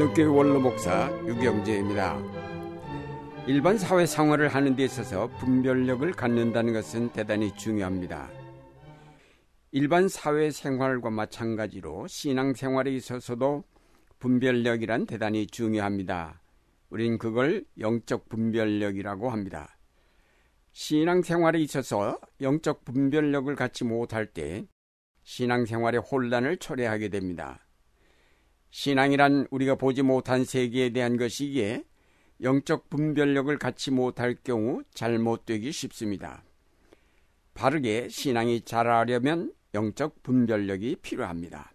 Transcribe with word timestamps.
한국교회 0.00 0.24
원로 0.24 0.58
목사 0.58 1.10
유경재입니다. 1.26 2.18
일반 3.46 3.76
사회 3.76 4.06
생활을 4.06 4.48
하는 4.48 4.74
데 4.74 4.84
있어서 4.84 5.26
분별력을 5.36 6.10
갖는다는 6.12 6.72
것은 6.72 7.12
대단히 7.12 7.54
중요합니다. 7.54 8.30
일반 9.72 10.08
사회 10.08 10.50
생활과 10.50 11.10
마찬가지로 11.10 12.06
신앙 12.06 12.54
생활에 12.54 12.92
있어서도 12.92 13.64
분별력이란 14.20 15.04
대단히 15.04 15.46
중요합니다. 15.46 16.40
우린 16.88 17.18
그걸 17.18 17.66
영적 17.78 18.30
분별력이라고 18.30 19.28
합니다. 19.28 19.76
신앙 20.72 21.20
생활에 21.20 21.58
있어서 21.60 22.18
영적 22.40 22.86
분별력을 22.86 23.54
갖지 23.54 23.84
못할 23.84 24.24
때 24.24 24.64
신앙 25.24 25.66
생활의 25.66 26.00
혼란을 26.00 26.56
초래하게 26.56 27.10
됩니다. 27.10 27.66
신앙이란 28.70 29.46
우리가 29.50 29.74
보지 29.74 30.02
못한 30.02 30.44
세계에 30.44 30.90
대한 30.90 31.16
것이기에 31.16 31.84
영적 32.42 32.88
분별력을 32.88 33.56
갖지 33.58 33.90
못할 33.90 34.34
경우 34.42 34.82
잘못되기 34.94 35.72
쉽습니다. 35.72 36.42
바르게 37.54 38.08
신앙이 38.08 38.62
자라려면 38.62 39.52
영적 39.74 40.22
분별력이 40.22 40.96
필요합니다. 41.02 41.72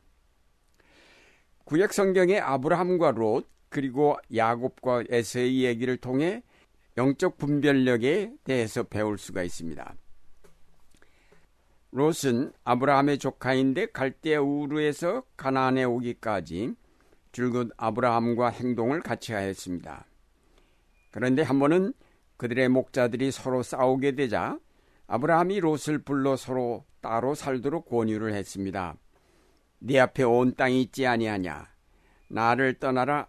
구약 1.66 1.94
성경의 1.94 2.40
아브라함과 2.40 3.12
롯 3.12 3.48
그리고 3.70 4.18
야곱과 4.34 5.04
에서의 5.10 5.64
얘기를 5.64 5.98
통해 5.98 6.44
영적 6.98 7.38
분별력에 7.38 8.32
대해서 8.44 8.84
배울 8.84 9.18
수가 9.18 9.44
있습니다. 9.44 9.96
롯은 11.92 12.54
아브라함의 12.64 13.18
조카인데 13.20 13.88
갈대 13.88 14.36
우르에서 14.36 15.24
가나안에 15.38 15.84
오기까지 15.84 16.74
줄곧 17.36 17.70
아브라함과 17.76 18.48
행동을 18.48 19.02
같이 19.02 19.34
하였습니다. 19.34 20.06
그런데 21.12 21.42
한 21.42 21.60
번은 21.60 21.92
그들의 22.38 22.70
목자들이 22.70 23.30
서로 23.32 23.62
싸우게 23.62 24.14
되자 24.14 24.58
아브라함이 25.08 25.60
롯을 25.60 25.98
불러 26.06 26.38
서로 26.38 26.86
따로 27.02 27.36
살도록 27.36 27.90
권유를 27.90 28.34
했습니다. 28.34 28.96
네 29.80 30.00
앞에 30.00 30.24
온 30.24 30.56
땅이 30.56 30.82
있지 30.84 31.06
아니하냐? 31.06 31.68
나를 32.30 32.76
떠나라. 32.76 33.28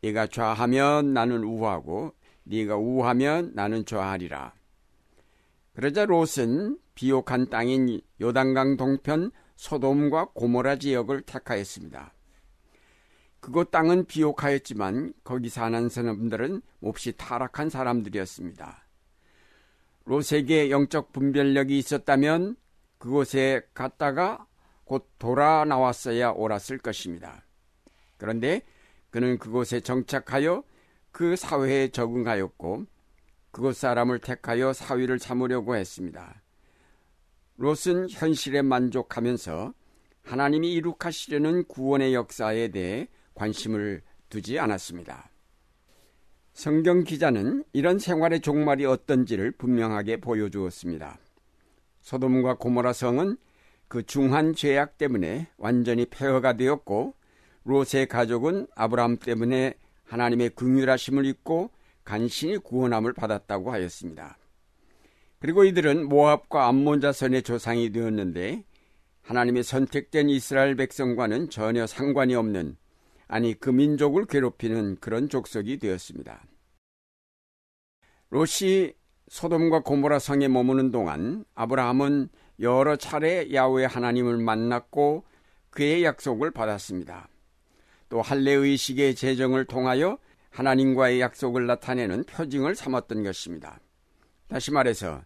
네가 0.00 0.28
좌하면 0.28 1.12
나는 1.12 1.44
우하고 1.44 2.14
네가 2.44 2.76
우하면 2.76 3.52
나는 3.54 3.84
좌하리라. 3.84 4.54
그러자 5.74 6.06
롯은 6.06 6.78
비옥한 6.94 7.50
땅인 7.50 8.00
요단강 8.18 8.78
동편 8.78 9.30
소돔과 9.56 10.30
고모라 10.32 10.76
지역을 10.76 11.20
택하였습니다. 11.20 12.14
그곳 13.42 13.72
땅은 13.72 14.04
비옥하였지만 14.04 15.14
거기 15.24 15.48
사는 15.48 15.88
사람들은 15.88 16.62
몹시 16.78 17.10
타락한 17.16 17.70
사람들이었습니다. 17.70 18.86
롯에게 20.04 20.70
영적 20.70 21.12
분별력이 21.12 21.76
있었다면 21.76 22.54
그곳에 22.98 23.66
갔다가 23.74 24.46
곧 24.84 25.10
돌아 25.18 25.64
나왔어야 25.64 26.30
옳았을 26.30 26.78
것입니다. 26.78 27.44
그런데 28.16 28.62
그는 29.10 29.38
그곳에 29.38 29.80
정착하여 29.80 30.62
그 31.10 31.34
사회에 31.34 31.88
적응하였고 31.88 32.86
그곳 33.50 33.74
사람을 33.74 34.20
택하여 34.20 34.72
사위를 34.72 35.18
삼으려고 35.18 35.74
했습니다. 35.74 36.40
롯은 37.56 38.08
현실에 38.08 38.62
만족하면서 38.62 39.74
하나님이 40.22 40.72
이룩하시려는 40.74 41.64
구원의 41.64 42.14
역사에 42.14 42.68
대해 42.68 43.08
관심을 43.34 44.02
두지 44.28 44.58
않았습니다. 44.58 45.30
성경 46.52 47.04
기자는 47.04 47.64
이런 47.72 47.98
생활의 47.98 48.40
종말이 48.40 48.84
어떤지를 48.84 49.52
분명하게 49.52 50.20
보여주었습니다. 50.20 51.18
소돔과 52.02 52.56
고모라 52.58 52.92
성은 52.92 53.36
그 53.88 54.04
중한 54.04 54.54
죄악 54.54 54.98
때문에 54.98 55.48
완전히 55.56 56.06
폐허가 56.06 56.54
되었고 56.54 57.14
롯의 57.64 58.08
가족은 58.08 58.66
아브라함 58.74 59.18
때문에 59.18 59.74
하나님의 60.04 60.50
긍휼하심을 60.50 61.26
입고 61.26 61.70
간신히 62.04 62.58
구원함을 62.58 63.12
받았다고 63.12 63.72
하였습니다. 63.72 64.36
그리고 65.38 65.64
이들은 65.64 66.08
모압과 66.08 66.68
암몬 66.68 67.00
자선의 67.00 67.42
조상이 67.42 67.90
되었는데 67.90 68.64
하나님의 69.22 69.62
선택된 69.62 70.28
이스라엘 70.28 70.74
백성과는 70.74 71.50
전혀 71.50 71.86
상관이 71.86 72.34
없는 72.34 72.76
아니 73.32 73.54
그 73.54 73.70
민족을 73.70 74.26
괴롭히는 74.26 74.96
그런 75.00 75.30
족속이 75.30 75.78
되었습니다. 75.78 76.44
롯이 78.28 78.92
소돔과 79.28 79.84
고모라 79.84 80.18
성에 80.18 80.48
머무는 80.48 80.90
동안 80.90 81.46
아브라함은 81.54 82.28
여러 82.60 82.96
차례 82.96 83.50
야후의 83.50 83.88
하나님을 83.88 84.36
만났고 84.36 85.24
그의 85.70 86.04
약속을 86.04 86.50
받았습니다. 86.50 87.30
또 88.10 88.20
할례 88.20 88.52
의식의 88.52 89.14
재정을 89.14 89.64
통하여 89.64 90.18
하나님과의 90.50 91.22
약속을 91.22 91.66
나타내는 91.66 92.24
표징을 92.24 92.74
삼았던 92.74 93.22
것입니다. 93.22 93.80
다시 94.46 94.70
말해서 94.70 95.22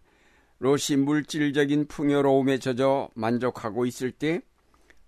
롯이 0.59 0.95
물질적인 0.97 1.87
풍요로움에 1.89 2.59
젖어 2.59 3.09
만족하고 3.15 3.85
있을 3.85 4.11
때 4.13 4.39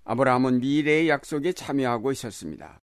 아브라함은 0.04 0.60
미래의 0.60 1.08
약속에 1.08 1.54
참여하고 1.54 2.12
있었습니다. 2.12 2.82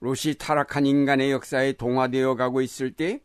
롯이 0.00 0.34
타락한 0.38 0.86
인간의 0.86 1.32
역사에 1.32 1.72
동화되어 1.72 2.34
가고 2.34 2.60
있을 2.60 2.92
때 2.92 3.20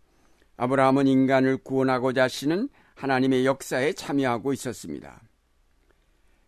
아브라함은 0.57 1.07
인간을 1.07 1.57
구원하고자 1.57 2.23
하시는 2.23 2.69
하나님의 2.95 3.45
역사에 3.45 3.93
참여하고 3.93 4.53
있었습니다. 4.53 5.21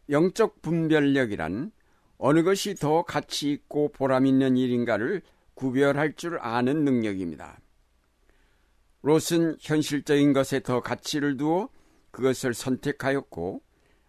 영적 0.09 0.61
분별력이란 0.61 1.71
어느 2.17 2.43
것이 2.43 2.75
더 2.75 3.03
가치 3.03 3.51
있고 3.51 3.91
보람 3.91 4.25
있는 4.25 4.55
일인가를 4.55 5.21
구별할 5.55 6.13
줄 6.13 6.37
아는 6.39 6.83
능력입니다. 6.83 7.59
롯은 9.01 9.57
현실적인 9.59 10.31
것에 10.31 10.61
더 10.61 10.81
가치를 10.81 11.37
두어 11.37 11.69
그것을 12.11 12.53
선택하였고 12.53 13.61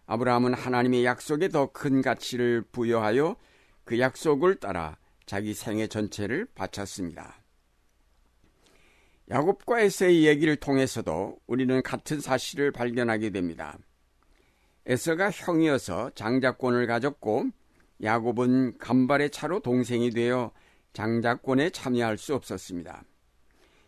아브라함은 0.05 0.53
하나님의 0.53 1.03
약속에 1.03 1.49
더 1.49 1.71
큰 1.71 2.01
가치를 2.01 2.61
부여하여 2.71 3.35
그 3.83 3.99
약속을 3.99 4.55
따라 4.55 4.97
자기 5.25 5.53
생애 5.53 5.87
전체를 5.87 6.47
바쳤습니다. 6.55 7.35
야곱과 9.29 9.81
에서의 9.81 10.25
얘기를 10.27 10.55
통해서도 10.55 11.39
우리는 11.47 11.81
같은 11.81 12.21
사실을 12.21 12.71
발견하게 12.71 13.31
됩니다. 13.31 13.77
에서가 14.85 15.31
형이어서 15.31 16.11
장자권을 16.11 16.85
가졌고 16.85 17.45
야곱은 18.03 18.77
간발의 18.77 19.31
차로 19.31 19.61
동생이 19.61 20.11
되어 20.11 20.51
장자권에 20.93 21.71
참여할 21.71 22.17
수 22.17 22.35
없었습니다. 22.35 23.03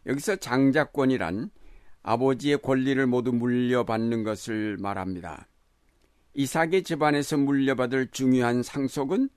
여기서 0.08 0.38
장자권이란 0.38 1.52
아버지의 2.02 2.60
권리를 2.60 3.06
모두 3.06 3.32
물려받는 3.32 4.24
것을 4.24 4.78
말합니다. 4.78 5.48
이삭의 6.34 6.84
집안에서 6.84 7.38
물려받을 7.38 8.08
중요한 8.12 8.64
상속은 8.64 9.30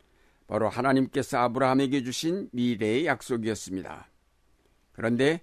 바로 0.50 0.68
하나님께서 0.68 1.38
아브라함에게 1.38 2.02
주신 2.02 2.48
미래의 2.50 3.06
약속이었습니다. 3.06 4.08
그런데 4.90 5.42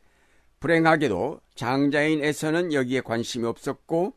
불행하게도 0.60 1.40
장자인 1.56 2.22
에서는 2.22 2.74
여기에 2.74 3.02
관심이 3.02 3.46
없었고 3.46 4.14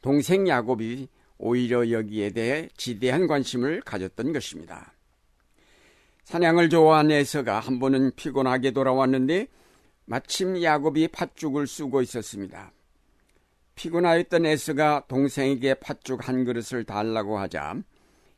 동생 0.00 0.48
야곱이 0.48 1.08
오히려 1.36 1.90
여기에 1.90 2.30
대해 2.30 2.70
지대한 2.74 3.26
관심을 3.26 3.82
가졌던 3.82 4.32
것입니다. 4.32 4.94
사냥을 6.24 6.70
좋아한 6.70 7.10
에서가 7.10 7.60
한 7.60 7.78
번은 7.78 8.12
피곤하게 8.16 8.70
돌아왔는데 8.70 9.46
마침 10.06 10.62
야곱이 10.62 11.08
팥죽을 11.08 11.66
쓰고 11.66 12.00
있었습니다. 12.00 12.72
피곤하였던 13.74 14.46
에서가 14.46 15.04
동생에게 15.06 15.74
팥죽 15.74 16.28
한 16.28 16.44
그릇을 16.44 16.84
달라고 16.84 17.38
하자 17.38 17.76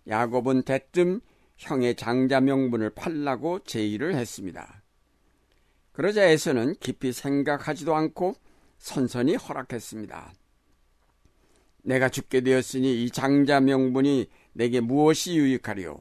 야곱은 0.08 0.62
대뜸 0.62 1.20
형의 1.56 1.94
장자 1.94 2.40
명분을 2.40 2.90
팔라고 2.90 3.60
제의를 3.60 4.14
했습니다. 4.14 4.82
그러자 5.92 6.24
에서는 6.24 6.74
깊이 6.80 7.12
생각하지도 7.12 7.94
않고 7.94 8.34
선선히 8.78 9.36
허락했습니다. 9.36 10.32
내가 11.84 12.08
죽게 12.08 12.40
되었으니 12.40 13.04
이 13.04 13.10
장자 13.10 13.60
명분이 13.60 14.28
내게 14.52 14.80
무엇이 14.80 15.36
유익하리요? 15.36 16.00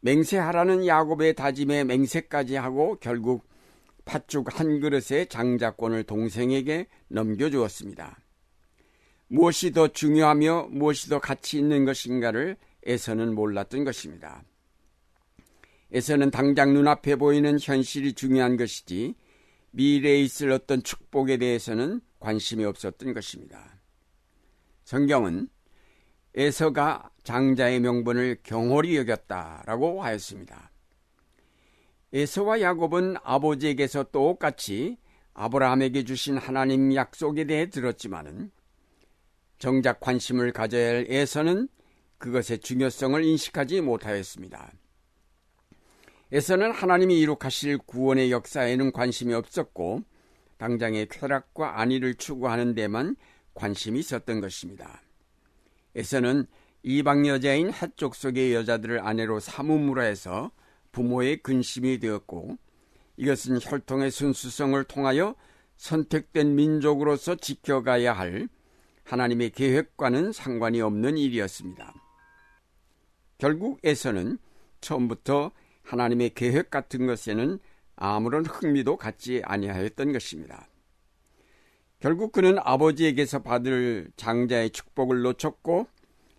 맹세하라는 0.00 0.86
야곱의 0.86 1.34
다짐에 1.34 1.84
맹세까지 1.84 2.56
하고 2.56 2.98
결국 3.00 3.46
팥죽 4.04 4.58
한 4.58 4.80
그릇의 4.80 5.26
장자권을 5.28 6.04
동생에게 6.04 6.86
넘겨주었습니다. 7.08 8.18
무엇이 9.28 9.72
더 9.72 9.88
중요하며 9.88 10.68
무엇이 10.70 11.08
더 11.08 11.18
가치 11.18 11.58
있는 11.58 11.84
것인가를 11.84 12.56
에서는 12.86 13.34
몰랐던 13.34 13.84
것입니다. 13.84 14.42
에서는 15.92 16.30
당장 16.30 16.72
눈앞에 16.72 17.16
보이는 17.16 17.58
현실이 17.60 18.14
중요한 18.14 18.56
것이지 18.56 19.14
미래에 19.72 20.20
있을 20.22 20.50
어떤 20.52 20.82
축복에 20.82 21.36
대해서는 21.36 22.00
관심이 22.18 22.64
없었던 22.64 23.12
것입니다. 23.12 23.80
성경은 24.84 25.48
에서가 26.34 27.10
장자의 27.24 27.80
명분을 27.80 28.38
경홀히 28.42 28.96
여겼다라고 28.96 30.02
하였습니다. 30.02 30.70
에서와 32.12 32.60
야곱은 32.60 33.16
아버지에게서 33.22 34.04
똑같이 34.04 34.96
아브라함에게 35.34 36.04
주신 36.04 36.38
하나님 36.38 36.94
약속에 36.94 37.44
대해 37.44 37.68
들었지만은 37.68 38.50
정작 39.58 40.00
관심을 40.00 40.52
가져야 40.52 40.88
할 40.88 41.06
에서는 41.08 41.68
그것의 42.18 42.60
중요성을 42.60 43.22
인식하지 43.22 43.80
못하였습니다. 43.80 44.72
에서는 46.32 46.72
하나님이 46.72 47.20
이룩하실 47.20 47.78
구원의 47.78 48.32
역사에는 48.32 48.92
관심이 48.92 49.32
없었고 49.32 50.02
당장의 50.58 51.08
쾌락과 51.08 51.80
안위를 51.80 52.14
추구하는 52.14 52.74
데만 52.74 53.16
관심이 53.54 54.00
있었던 54.00 54.40
것입니다. 54.40 55.02
에서는 55.94 56.46
이방 56.82 57.26
여자인 57.26 57.72
햇족 57.72 58.14
속의 58.14 58.54
여자들을 58.54 59.00
아내로 59.00 59.40
삼음으로 59.40 60.02
해서 60.02 60.50
부모의 60.92 61.38
근심이 61.42 61.98
되었고 61.98 62.56
이것은 63.16 63.58
혈통의 63.60 64.10
순수성을 64.10 64.82
통하여 64.84 65.34
선택된 65.76 66.54
민족으로서 66.54 67.34
지켜가야 67.34 68.12
할 68.12 68.48
하나님의 69.04 69.50
계획과는 69.50 70.32
상관이 70.32 70.80
없는 70.80 71.16
일이었습니다. 71.16 72.05
결국 73.38 73.78
에서는 73.84 74.38
처음부터 74.80 75.52
하나님의 75.82 76.30
계획 76.34 76.70
같은 76.70 77.06
것에는 77.06 77.58
아무런 77.96 78.44
흥미도 78.44 78.96
갖지 78.96 79.42
아니하였던 79.44 80.12
것입니다. 80.12 80.68
결국 82.00 82.32
그는 82.32 82.58
아버지에게서 82.58 83.42
받을 83.42 84.10
장자의 84.16 84.70
축복을 84.70 85.22
놓쳤고 85.22 85.86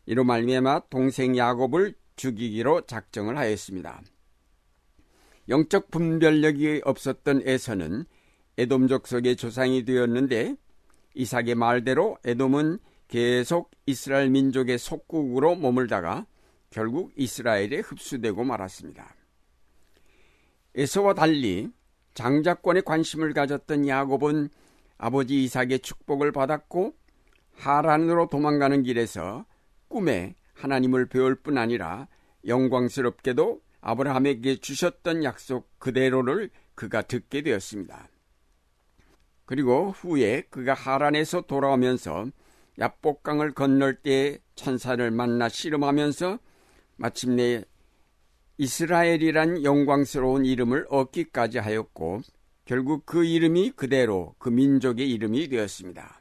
이로 0.05 0.23
말미암아 0.23 0.83
동생 0.89 1.35
야곱을 1.35 1.95
죽이기로 2.15 2.81
작정을 2.81 3.37
하였습니다. 3.37 4.01
영적 5.49 5.91
분별력이 5.91 6.81
없었던 6.83 7.41
에서는 7.45 8.05
에돔족 8.57 9.07
속의 9.07 9.35
조상이 9.35 9.85
되었는데 9.85 10.55
이삭의 11.15 11.55
말대로 11.55 12.17
에돔은 12.25 12.79
계속 13.07 13.71
이스라엘 13.85 14.29
민족의 14.29 14.77
속국으로 14.77 15.55
머물다가 15.55 16.25
결국 16.69 17.11
이스라엘에 17.15 17.79
흡수되고 17.79 18.43
말았습니다. 18.43 19.15
에서와 20.75 21.13
달리 21.13 21.71
장자권에 22.13 22.81
관심을 22.81 23.33
가졌던 23.33 23.87
야곱은 23.87 24.49
아버지 24.97 25.43
이삭의 25.43 25.79
축복을 25.79 26.31
받았고 26.31 26.95
하란으로 27.53 28.27
도망가는 28.27 28.83
길에서 28.83 29.45
꿈에 29.87 30.35
하나님을 30.53 31.07
배울 31.07 31.35
뿐 31.35 31.57
아니라 31.57 32.07
영광스럽게도 32.45 33.61
아브라함에게 33.81 34.57
주셨던 34.57 35.23
약속 35.23 35.69
그대로를 35.79 36.49
그가 36.75 37.01
듣게 37.01 37.41
되었습니다. 37.41 38.09
그리고 39.45 39.91
후에 39.91 40.41
그가 40.49 40.73
하란에서 40.73 41.41
돌아오면서 41.41 42.27
야복강을 42.79 43.53
건널 43.53 43.95
때 43.95 44.39
천사를 44.55 45.09
만나 45.09 45.49
씨름하면서 45.49 46.39
마침내 46.97 47.63
이스라엘이란 48.57 49.63
영광스러운 49.63 50.45
이름을 50.45 50.87
얻기까지 50.89 51.59
하였고 51.59 52.21
결국 52.65 53.05
그 53.05 53.23
이름이 53.23 53.71
그대로 53.71 54.35
그 54.39 54.49
민족의 54.49 55.09
이름이 55.09 55.47
되었습니다. 55.47 56.19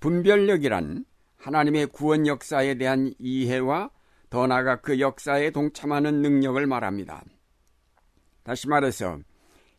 분별력이란 0.00 1.04
하나님의 1.36 1.88
구원 1.88 2.26
역사에 2.26 2.76
대한 2.76 3.12
이해와 3.18 3.90
더 4.30 4.46
나아가 4.46 4.80
그 4.80 5.00
역사에 5.00 5.50
동참하는 5.50 6.22
능력을 6.22 6.64
말합니다. 6.66 7.24
다시 8.42 8.68
말해서 8.68 9.18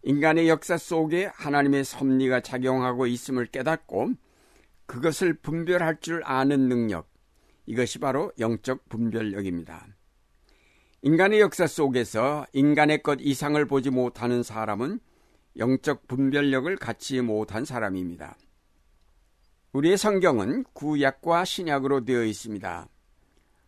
인간의 0.04 0.48
역사 0.50 0.78
속에 0.78 1.30
하나님의 1.34 1.84
섭리가 1.84 2.42
작용하고 2.42 3.08
있음을 3.08 3.46
깨닫고 3.48 4.12
그것을 4.86 5.34
분별할 5.34 6.00
줄 6.00 6.22
아는 6.24 6.70
능력, 6.70 7.10
이것이 7.68 8.00
바로 8.00 8.32
영적 8.40 8.90
분별력입니다. 8.90 9.88
인간의 11.04 11.42
역사 11.42 11.68
속에서 11.68 12.48
인간의 12.54 13.04
것 13.04 13.20
이상을 13.22 13.64
보지 13.68 13.92
못하는 13.92 14.42
사람은 14.42 15.00
영적 15.58 16.08
분별력을 16.08 16.76
갖지 16.78 17.22
못한 17.22 17.66
사람입니다. 17.66 18.38
우리의 19.74 19.98
성경은 19.98 20.64
구약과 20.74 21.46
신약으로 21.46 22.06
되어 22.06 22.24
있습니다. 22.24 22.88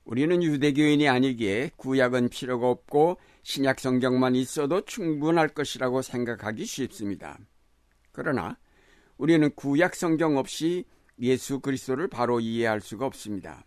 우리는 0.06 0.42
유대교인이 0.42 1.07
아니기에 1.07 1.72
구약은 1.75 2.30
필요가 2.30 2.69
없고 2.69 3.18
신약 3.44 3.80
성경만 3.80 4.34
있어도 4.36 4.81
충분할 4.86 5.50
것이라고 5.50 6.01
생각하기 6.01 6.66
쉽습니다. 6.66 7.38
그러나 8.12 8.57
우리는 9.18 9.51
구약 9.54 9.96
성경 9.96 10.38
없이 10.38 10.86
예수 11.19 11.60
그리스도를 11.60 12.07
바로 12.07 12.40
이해할 12.40 12.81
수가 12.81 13.06
없습니다. 13.06 13.66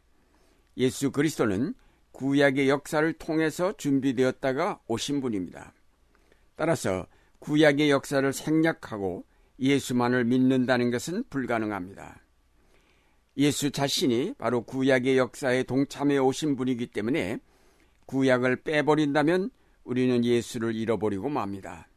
예수 0.76 1.10
그리스도는 1.10 1.74
구약의 2.12 2.68
역사를 2.68 3.12
통해서 3.14 3.72
준비되었다가 3.76 4.80
오신 4.86 5.20
분입니다. 5.20 5.72
따라서 6.56 7.06
구약의 7.38 7.90
역사를 7.90 8.32
생략하고 8.32 9.24
예수만을 9.58 10.24
믿는다는 10.24 10.90
것은 10.90 11.24
불가능합니다. 11.30 12.20
예수 13.38 13.70
자신이 13.70 14.34
바로 14.38 14.62
구약의 14.62 15.16
역사에 15.16 15.62
동참해 15.62 16.18
오신 16.18 16.56
분이기 16.56 16.88
때문에 16.88 17.38
구약을 18.06 18.62
빼버린다면 18.62 19.50
우리는 19.84 20.24
예수를 20.24 20.74
잃어버리고 20.74 21.28
맙니다. 21.28 21.88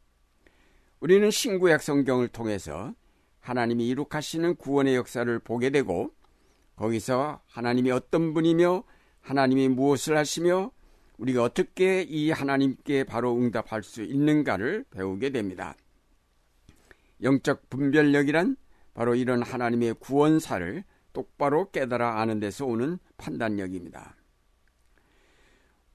우리는 1.00 1.30
신구약 1.30 1.82
성경을 1.82 2.30
통해서 2.30 2.94
하나님이 3.42 3.88
이룩하시는 3.90 4.56
구원의 4.56 4.96
역사를 4.96 5.40
보게 5.40 5.70
되고 5.70 6.12
거기서 6.76 7.42
하나님이 7.48 7.92
어떤 7.92 8.34
분이며 8.34 8.84
하나님이 9.22 9.70
무엇을 9.70 10.18
하시며 10.18 10.72
우리가 11.18 11.44
어떻게 11.44 12.02
이 12.02 12.32
하나님께 12.32 13.06
바로 13.06 13.36
응답할 13.36 13.84
수 13.84 14.04
있는가를 14.04 14.86
배우게 14.92 15.30
됩니다. 15.30 15.76
영적 17.24 17.70
분별력이란 17.70 18.58
바로 18.94 19.16
이런 19.16 19.42
하나님의 19.42 19.96
구원사를 19.96 20.84
똑바로 21.14 21.72
깨달아 21.72 22.20
아는 22.20 22.40
데서 22.40 22.66
오는 22.66 23.00
판단력입니다. 23.18 24.16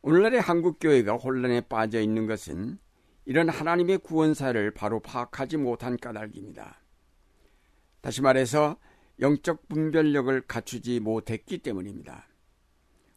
오늘날의 0.03 0.41
한국교회가 0.41 1.17
혼란에 1.17 1.61
빠져 1.61 2.01
있는 2.01 2.27
것은 2.27 2.79
이런 3.27 3.51
하나님의 3.51 3.99
구원사를 3.99 4.71
바로 4.73 5.01
파악하지 5.01 5.59
못한 5.59 5.99
까닭입니다. 5.99 6.81
다시 8.01 8.23
말해서 8.23 8.79
영적 9.21 9.69
분별력을 9.69 10.41
갖추지 10.43 11.01
못했기 11.01 11.59
때문입니다. 11.59 12.27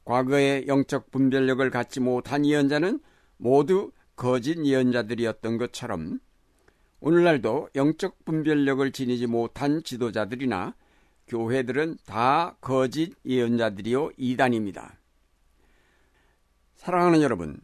과거에 0.03 0.65
영적 0.67 1.11
분별력을 1.11 1.69
갖지 1.69 1.99
못한 2.01 2.45
예언자는 2.45 2.99
모두 3.37 3.91
거짓 4.15 4.63
예언자들이었던 4.63 5.57
것처럼 5.57 6.19
오늘날도 6.99 7.69
영적 7.75 8.25
분별력을 8.25 8.91
지니지 8.91 9.27
못한 9.27 9.83
지도자들이나 9.83 10.75
교회들은 11.27 11.97
다 12.05 12.57
거짓 12.59 13.13
예언자들이요 13.25 14.11
이단입니다. 14.17 14.97
사랑하는 16.75 17.21
여러분, 17.21 17.59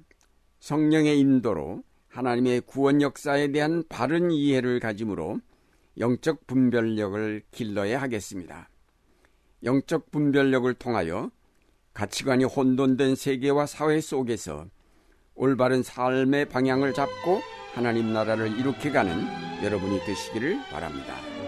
성령의 0.60 1.19
인도로 1.19 1.84
하나님의 2.08 2.62
구원 2.62 3.01
역사에 3.01 3.51
대한 3.51 3.84
바른 3.89 4.31
이해를 4.31 4.79
가짐으로 4.79 5.39
영적 6.00 6.48
분별력을 6.48 7.44
길러야 7.51 8.01
하겠습니다. 8.01 8.70
영적 9.63 10.12
분별력을 10.12 10.74
통하여 10.75 11.29
가치관이 11.94 12.46
혼돈된 12.46 13.15
세계와 13.15 13.65
사회 13.65 14.00
속에서 14.00 14.68
올바른 15.36 15.84
삶의 15.84 16.46
방향을 16.48 16.94
잡고 16.94 17.41
하나님 17.74 18.13
나라를 18.13 18.58
이룩해가는 18.60 19.63
여러분이 19.63 20.00
되시기를 20.06 20.62
바랍니다. 20.70 21.38